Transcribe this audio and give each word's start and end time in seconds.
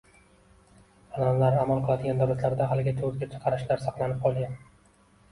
Anʼanalar 1.17 1.57
amal 1.63 1.83
qiladigan 1.83 2.21
davlatlarda 2.23 2.69
haligacha 2.71 3.05
oʻzgacha 3.09 3.41
qarashlar 3.43 3.83
saqlanib 3.83 4.25
qolgan. 4.25 4.57